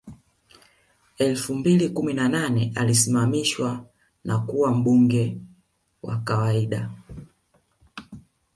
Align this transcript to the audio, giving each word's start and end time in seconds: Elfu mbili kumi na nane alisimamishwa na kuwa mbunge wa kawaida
Elfu 1.17 1.55
mbili 1.55 1.89
kumi 1.89 2.13
na 2.13 2.29
nane 2.29 2.71
alisimamishwa 2.75 3.85
na 4.23 4.39
kuwa 4.39 4.71
mbunge 4.73 5.37
wa 6.03 6.17
kawaida 6.17 6.91